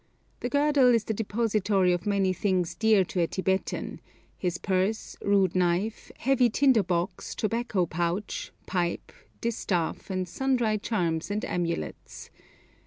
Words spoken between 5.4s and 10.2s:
knife, heavy tinder box, tobacco pouch, pipe, distaff,